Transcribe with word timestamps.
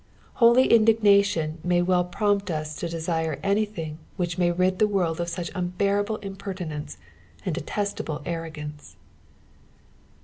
Holy 0.41 0.63
in* 0.63 0.83
dignation 0.83 1.59
may 1.63 1.79
well 1.79 2.03
prompt 2.03 2.49
us 2.49 2.75
to 2.75 2.89
desire 2.89 3.35
anjlhing 3.43 3.97
which 4.17 4.35
ma; 4.35 4.45
rid 4.57 4.79
the 4.79 4.87
world 4.87 5.21
of 5.21 5.27
Bocb 5.27 5.51
unbearable 5.53 6.17
impertinence 6.23 6.97
and 7.45 7.53
detestable 7.53 8.23
arrogance. 8.25 8.95